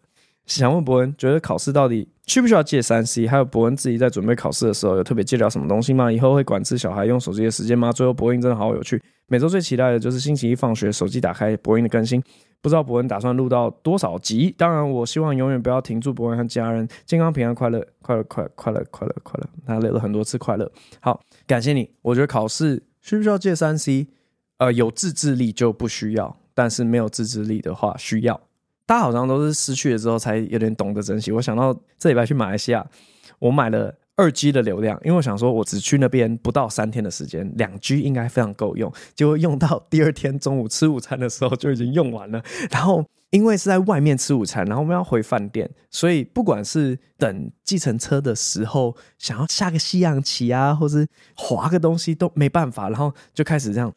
[0.47, 3.27] 想问博恩，觉得考试到底需不需要戒三 C？
[3.27, 6.09] 还有博恩自己在准备考试的时候，有特别戒掉什么东西吗？
[6.09, 7.91] 以后会管制小孩用手机的时间吗？
[7.91, 9.01] 最后，博恩真的好有趣。
[9.27, 12.23] 每周最期待的就是星期一放学，手机打开博恩的更新。
[12.61, 14.55] 不知道博恩打算录到多少集？
[14.57, 16.13] 当然，我希望永远不要停住。
[16.13, 19.49] 博恩和家人健康平安快乐快乐快快乐快乐快乐。
[19.65, 20.71] 他累了很多次快乐。
[21.01, 21.89] 好，感谢你。
[22.01, 24.07] 我觉得考试需不需要戒三 C？
[24.59, 28.39] 呃，有自制力就不需要，但是没有自制力的话需要。
[28.87, 31.29] 大家好像都是失去了之后才有点懂得珍惜。
[31.29, 32.83] 我想到这礼拜去马来西亚，
[33.37, 38.89] 我买了二 G 的流量，因为我想说我只去那边不到三天的时间，两 G 应该非常够用。
[39.13, 42.41] 结果用到第二天中午吃午餐的时候就已经用完了。
[42.71, 53.93] 然后因为是在外面吃午餐，然后我们要回饭店，所以不管是等计程车的时候，想要下个西洋棋啊，或是滑个东西都没办法，然后就开始这样。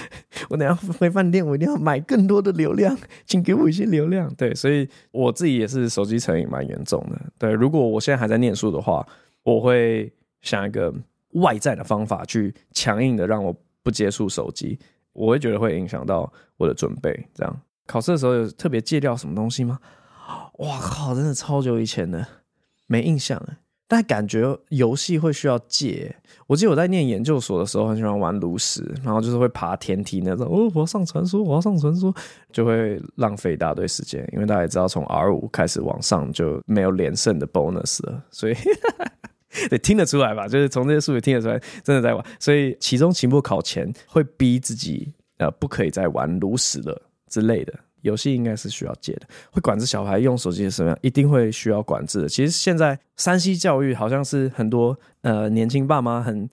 [0.50, 4.32] 我等下回饭店，我一定要买更多的流量， 请给我一些流量。
[4.34, 7.20] 对，所以我自己也是手机成瘾蛮严重的。
[7.38, 9.06] 对，如果我现在还在念书的话，
[9.42, 10.92] 我会想一个
[11.34, 14.78] 外在的方法去强硬的让我不接触手机。
[15.12, 17.26] 我会觉得会影响到我的准备。
[17.34, 19.78] 这样考试的时候有特别戒掉什么东西吗？
[20.58, 22.26] 哇靠，真的超久以前的，
[22.86, 23.58] 没印象了。
[23.88, 26.14] 但感觉游戏会需要戒。
[26.46, 30.46] 我记得我在念研究所的时候，很喜欢玩炉石，然后就是会爬天梯那种。
[30.46, 32.14] 哦，我要上传说，我要上传说，
[32.52, 34.26] 就会浪费一大堆时间。
[34.32, 38.54] 因为大家也知道，从 R 五开始往上就没有连胜的 bonus 了，所以
[39.68, 40.48] 得听得出来吧？
[40.48, 42.24] 就是从这些数据听得出来，真的在玩。
[42.38, 47.72] 所以期中、期末考前会逼自己，呃，不可以再玩炉石了之类的。
[48.02, 52.28] 游戏应该是需要戒的，会管制小孩用手机是什么样，一定会需要管制的。
[52.28, 56.48] 其实现在 3C 教育好像是很多呃年轻爸妈很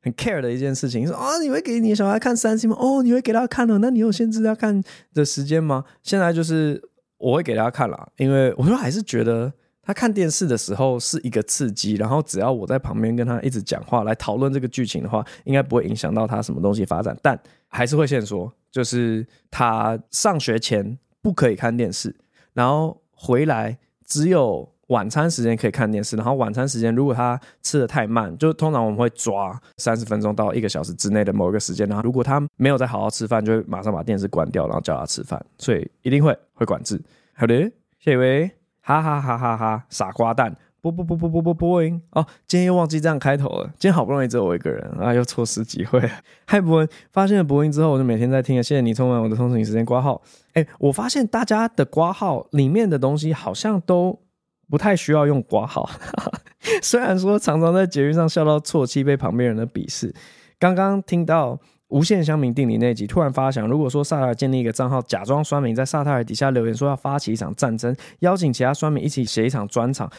[0.00, 2.76] 很 care 的一件事情，说啊、哦，你会给你小孩看三 C 吗？
[2.78, 5.84] 哦，你会给他看哦，那你有限制他看的时间吗？
[6.02, 6.82] 现在就是
[7.18, 9.52] 我会给他看啦，因为我说还是觉得
[9.82, 18.52] 他看电视的时候是一个刺激，然后只要我在旁边跟他一直讲话来讨论这个剧情的话，应该不会影响到他什么东西发展，但还是会先说。
[18.74, 22.12] 就是他上学前不可以看电视，
[22.54, 26.16] 然后回来只有晚餐时间可以看电视。
[26.16, 31.86] 然后晚餐时间如果他吃的太慢，就通常我们会抓三十分钟到一个小时之内的某一个时间。
[31.86, 35.40] 然后如果他没有再好好吃饭，就会马上把电视关掉，然后叫他吃饭。
[35.56, 37.00] 所以一定会会管制。
[37.34, 37.54] 好的，
[38.00, 40.56] 谢谢，哈哈哈哈哈，傻瓜蛋。
[40.84, 43.64] 播播播播播播播音哦，今天又忘记这样开头了。
[43.78, 45.98] 今天好不容易只有我一个人啊，又错失机会。
[46.46, 48.62] 嗨，博恩，发现了播音之后，我就每天在听了。
[48.62, 50.20] 谢谢你充满我的通勤时间挂号。
[50.52, 54.20] 哎，我发现大家的挂号里面的东西好像都
[54.68, 55.88] 不太需要用挂号。
[56.82, 60.14] 虽然说常常在捷运上笑到错气，被旁边人的鄙视。
[60.58, 70.10] 刚刚听到无限乡民定理那集，突然发想，如果说萨塔尔建立一个账号，假装酸民在萨塔尔底下留言说要发起一场战争，邀请其他酸民一起写一场专场。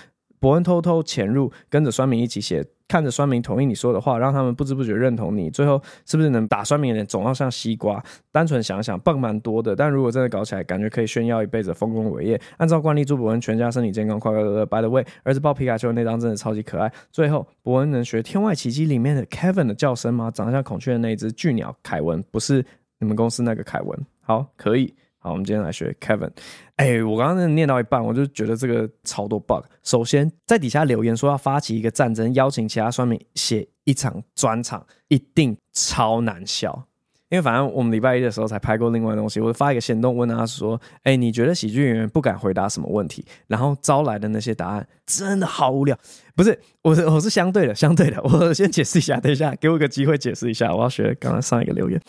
[0.46, 5.50] 伯恩偷偷潜入，跟着酸民一起写，看着酸民同意你说的话，让他们不知不觉认同你。
[5.50, 8.00] 最后是不是能打酸民的脸，总要像西瓜？
[8.32, 9.76] 单纯想想，棒蛮多的。
[9.76, 12.40] 但如果真的搞起来，感觉可以炫耀一辈子丰功伟业。
[12.58, 14.66] 按照惯例，祝伯恩全家身体健康，快快乐乐。
[14.68, 16.94] By the way，儿子抱皮卡丘那张真的超级可爱。
[17.12, 20.30] 最后，伯恩能学《天外奇迹》里面的 Kevin 的叫声吗？
[20.30, 22.64] 长得像孔雀的那只巨鸟凯文，不是
[23.00, 24.00] 你们公司那个凯文。
[24.22, 24.94] 好，可以。
[25.26, 26.30] 好，我们今天来学 Kevin。
[26.76, 29.66] 哎、我刚刚念到一半，我就觉得这个超多 bug。
[29.82, 36.88] 首先，在底下留言说要发起一个战争，邀请其他酸民写一场专场，一定超难笑。
[37.30, 45.98] 因为反正我们礼拜一的时候才拍过另外的东西，我发一个行动问他说：“哎、你觉得喜剧演员不敢回答什么问题？”然后招来的那些答案真的好无聊。
[46.36, 48.22] 不是，我是我是相对的，相对的。
[48.22, 50.72] 我先解释一下，等一下给我个机会解释一下。
[50.72, 52.00] 我要学刚刚上一个留言。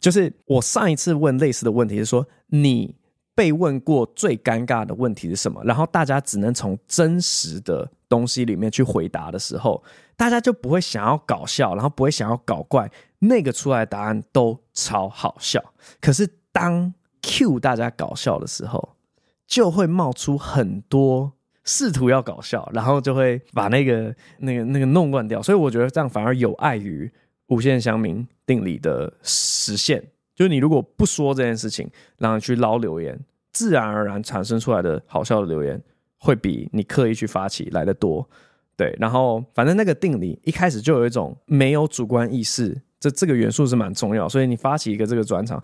[0.00, 2.94] 就是我上一次问类似的问题是说，你
[3.34, 5.62] 被问过最尴尬的问题是什么？
[5.64, 9.82] 然后大家只能从真实的东西里面去回答的时候，
[10.16, 15.62] 大家就不会想要搞笑，然后不会想要搞怪，那个出来的答案都超好笑。
[16.00, 16.92] 可是当
[17.22, 18.96] cue 大家搞笑的时候，
[19.46, 21.32] 就会冒出很多
[21.64, 25.42] 试图要搞笑，然后就会把那个那个那个弄乱掉。
[25.42, 27.12] 所以我觉得这样反而有碍于
[27.48, 30.02] 无限乡民定理的实现。
[30.34, 31.88] 就是你如果不说这件事情，
[32.18, 33.18] 然后去捞留言，
[33.52, 35.80] 自然而然产生出来的好笑的留言，
[36.18, 38.28] 会比你刻意去发起来的多。
[38.76, 44.28] 对，然后反正那个定理一开始就有一种没有主观意识，这这个元素是蛮重要。
[44.28, 45.62] 所以你发起一个这个转场，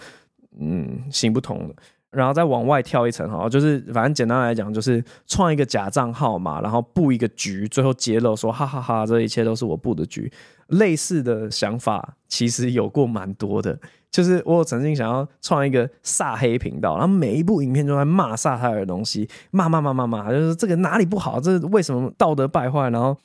[0.61, 1.75] 嗯，行不通的。
[2.11, 10.33] 然后再往外跳一层哈，就是反正简单来讲，就是创一个假账号嘛，然后布一个局，最后揭露说哈哈哈，这一切都是我布的局。
[10.69, 13.79] 类似的想法其实有过蛮多的。
[14.11, 22.91] 就是我曾经想要创一个萨黑频道，然后每一部影片都在骂萨泰尔的东西，骂骂骂骂骂，就是这个哪里不好，这为什么道德败坏？
[22.91, 23.17] 然后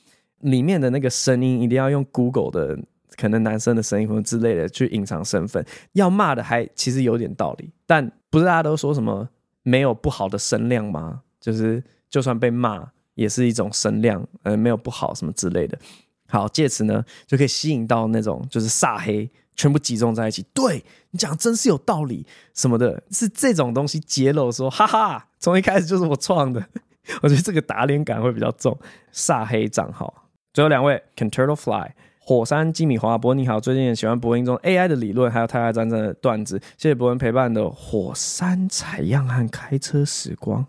[0.42, 2.78] 里面的那个声音一定要用 Google 的
[3.16, 9.28] 可能男生的声音或之类的去隐藏身份，要骂的还其实有点道理，但不是大家都说什么
[9.62, 11.22] 没有不好的声量吗？
[11.40, 15.78] 就是就算被骂也是一种声量，呃，没有不好什么之类的。
[16.28, 19.30] 好，借此呢就可以吸引到那种就是萨黑。
[19.58, 26.62] 全部集中在一起，对你讲真是有道理什么的，是这种东西揭露说，哈哈，从一开始就是我创的，
[27.22, 28.78] 我觉得这个打脸感会比较重。
[29.14, 31.90] 煞黑账号，最后两位，Can Turtle Fly，
[32.28, 40.60] 火山鸡米花，伯恩你好，最近也喜欢博恩中 AI 的理论，还有太阳战争的段子，谢谢伯恩陪伴的火山采样和开车时光。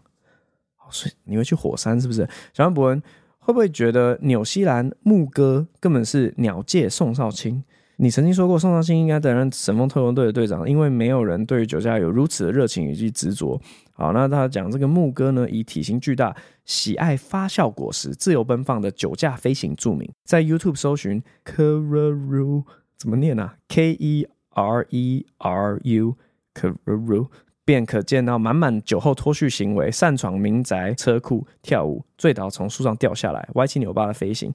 [0.77, 2.29] 哦，所以你会去火山是不是？
[2.53, 3.01] 喜欢伯恩
[3.39, 7.63] 会不会觉得纽西兰牧歌根本是鸟界宋少卿？
[7.95, 13.59] 你曾经说过，宋少卿应该担任神风特攻队的队长，因为没有人对于酒驾有如此的热情以及执着。
[13.97, 16.35] 好，那他讲这个牧歌呢，以体型巨大、
[16.65, 20.07] 喜爱发酵果实、自由奔放的酒驾飞行著名。
[20.23, 22.63] 在 YouTube 搜寻 Kereru
[22.95, 26.15] 怎么念啊？K E R E R U
[26.53, 27.27] Kereru
[27.65, 34.53] 便可见到满满酒后脱序行为，擅闯民宅车库跳舞，醉倒从树上掉下来，歪七扭八的飞行。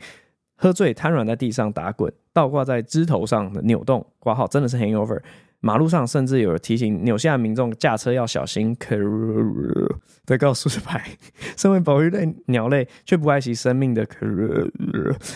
[0.55, 5.21] 喝醉瘫软在地上打滚，倒挂在枝头上的扭动，挂号真的是 hangover。
[5.63, 8.77] 马路上甚至有人提醒纽西兰民众驾车要小心。
[10.25, 11.03] 在告诉牌，
[11.57, 14.07] 身为保育类鸟类却不爱惜生命的，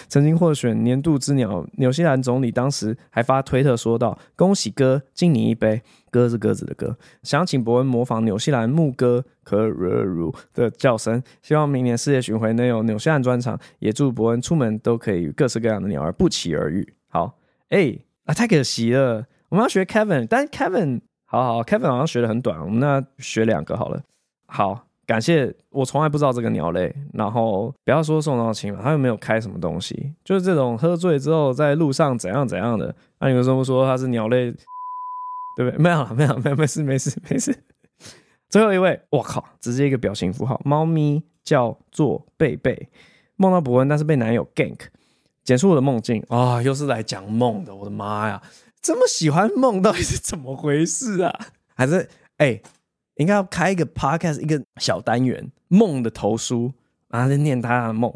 [0.08, 1.66] 曾经获选年度之鸟。
[1.78, 16.88] 纽西兰总理当时还发推特说道：“恭喜哥，敬你一杯。”鸽是鸽子的鸽，想请伯恩模仿纽西兰牧歌可热如的叫声，希望明年世界巡回能有纽西兰专场，也祝伯恩出门都可以与各式各样的鸟儿不期而遇。
[17.08, 24.00] 好，哎、啊，太可惜了，我们要学 Kevin，但 Kevin 好好，Kevin 好像学得很短，我们那学两个好了。
[24.46, 34.52] 好，感谢，我从来不知道这个鸟类，然后不要说宋少卿了，他又没有开什么东西，就是这种喝醉之后在路上怎样怎样的，那、啊、你为什么说他是鸟类？
[35.56, 35.78] 对不对？
[35.82, 37.56] 没有了，没有，没有，没事，没事，没事。
[38.48, 42.88] 最后一位，我靠，直接一个表情符号，猫咪叫做贝贝，
[43.36, 44.80] 梦到伯恩，但是被男友 gank，
[45.42, 48.40] 简述我的梦境啊、又是来讲梦的，我的妈呀，
[48.86, 51.48] 这么喜欢梦，到底是怎么回事啊？
[51.74, 52.62] 还是哎，
[53.16, 56.72] 应该要开一个 podcast，一个小单元，梦的投书，
[57.08, 58.14] 然后就念他的梦。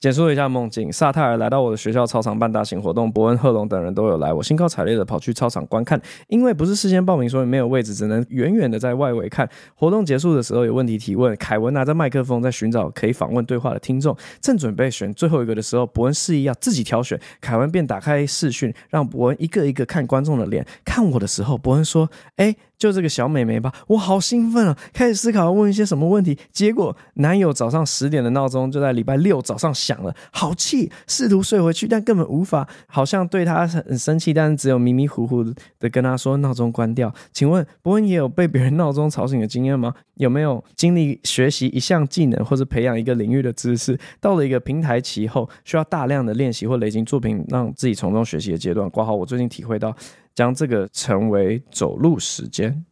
[0.00, 4.32] 简述一下梦境：萨泰尔来到我的学校操场办大型活动，伯恩、赫龙等人都有来。
[4.32, 9.48] 我兴高采烈的跑去操场观看，因为不是事先报名，所以没有位置，只能远远的在外围看。
[9.74, 14.16] 活动结束的时候，有问题提问，凯文拿着麦克风在寻找可以访问对话的听众。
[14.40, 20.64] 正准备选最后一个的时候，伯恩示意要自己挑选，凯文便打开视讯，让伯恩一个一个看观众的脸。
[20.84, 24.78] 看我的时候，伯恩说：“哎。”就这个小美眉吧，我好兴奋啊！
[24.92, 35.42] 开始思考要问一些什么问题，结果男友早上十点的闹钟就在礼拜六早上响了，好气，试图睡回去，但根本无法，好像对他很生气，但是只有迷迷糊糊
[35.80, 37.12] 的跟他说闹钟关掉。
[37.32, 39.92] 请问伯恩也有被别人闹钟吵醒的经验吗？
[40.14, 48.88] 有没有经历学习一项技能或者培养一个领域的知识，到了一个平台期后，需要大量的练习或累积作品，让自己从中学习的阶段？
[48.88, 49.92] 括号，我最近体会到。
[50.38, 52.84] 将这个成为走路时间，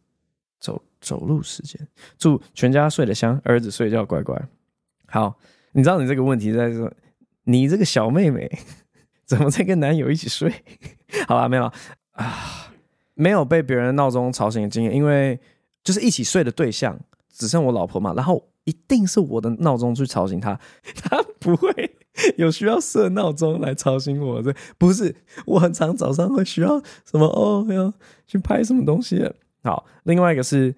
[0.59, 1.79] 走走路时间。
[2.17, 4.37] 祝全家睡得香，儿子睡觉乖乖。
[5.07, 5.33] 好，
[5.71, 6.91] 你知道你这个问题在说，
[7.45, 8.51] 你这个小妹妹
[9.23, 10.53] 怎么在跟男友一起睡？
[11.25, 11.71] 好吧，没有
[12.11, 12.73] 啊，
[13.13, 15.39] 没有被别人闹钟吵醒的经验，因为
[15.85, 16.99] 就是一起睡的对象
[17.31, 20.59] 只剩我老婆嘛，然后一定是我的闹钟去吵醒她，
[21.01, 21.96] 她不会。
[22.37, 24.41] 有需要设闹钟来吵醒我？
[24.41, 25.15] 这不是，
[25.45, 27.93] 我很常早上会需要什么哦，要
[28.25, 29.29] 去拍什么东西。
[29.63, 30.73] 好，另外一个是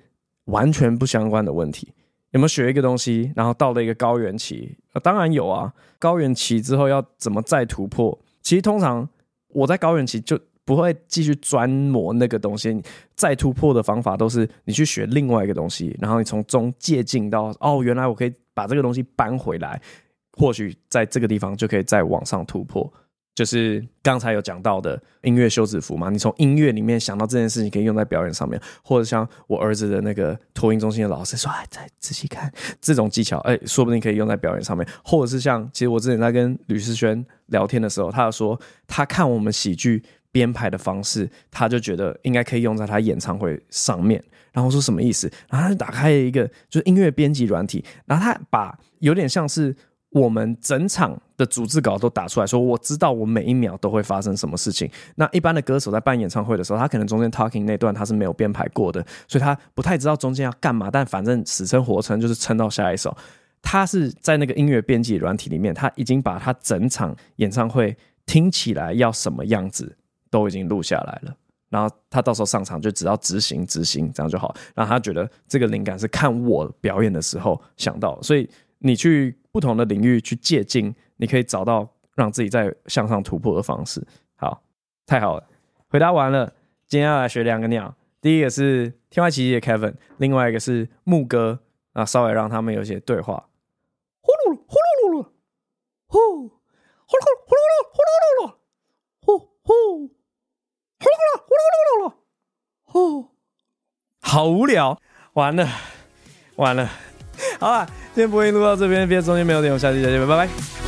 [0.46, 1.94] 完全不相关的问题。
[2.32, 4.78] 有没有学一个东西，然后到了一个高原期？
[5.02, 5.74] 当然有啊。
[5.98, 8.18] 高原期之后要怎么再突破？
[8.42, 9.08] 其实通常
[9.50, 12.82] 我在高原期就不会继续专磨那个东西。
[13.16, 19.82] 再突破的方法都是你去学另外一个东西，然后你从中借镜到哦，原来我可以把这个东西搬回来，
[20.40, 22.92] 或许在这个地方就可以再往上突破。
[23.36, 44.22] 就是刚才有讲到的音乐休止符嘛，你从音乐里面想到这件事情可以用在表演上面，或者像我儿子的那个托婴中心的老师说，哎，再仔细看这种技巧，哎，说不定可以用在表演上面，或者是像其实我之前在跟吕思轩聊天的时候，他说他看我们喜剧编排的方式，他就觉得应该可以用在他演唱会上面，
[44.52, 45.32] 然后说什么意思？
[45.48, 49.74] 然后他就打开了一个就是音乐编辑软体，然后他把有点像是。
[50.12, 54.90] 我们整场的组织稿都打出来说，我知道我每一秒都会发生什么事情。
[55.16, 60.90] 那一般的歌手在办演唱会的时候，他可能中间 talking 那段他是没有编排过的，所以他不太知道中间要干嘛。
[60.90, 63.16] 但反正死撑活撑就是撑到下一首。
[63.62, 67.96] 他是在那个音乐编辑软体里面，他已经把他整场演唱会
[68.26, 69.96] 听起来要什么样子
[70.32, 71.36] 都已经录下来了。
[71.70, 74.56] 然后他到时候上场就只要执行执行这样就好。
[74.74, 78.50] 然后他觉得这个灵感是看我表演的时候想到，所以。
[78.82, 84.06] 你去不同的领域去借鉴，你可以找到让自己再向上突破的方式。
[84.36, 84.62] 好，
[85.06, 85.48] 太好了，
[85.88, 86.54] 回答完了。
[86.88, 91.60] 今天要来学两个鸟，第一个是天外奇迹的 Kevin，另外一个是牧歌
[91.94, 93.50] 啊，稍微让他们有些对话。
[94.22, 95.28] 呼噜噜，呼噜噜噜，
[96.08, 98.56] 呼，呼噜噜，呼噜噜，呼噜噜噜，
[99.22, 100.08] 呼呼，
[101.00, 102.14] 呼噜噜，呼噜噜噜噜，
[102.84, 103.30] 呼，
[104.22, 105.00] 好无聊，
[105.34, 105.68] 完了，
[106.56, 106.90] 完了。
[107.60, 107.88] 好了，
[108.20, 110.79] 今天播音录到这边，别中间没有点，我们下期再见，拜拜。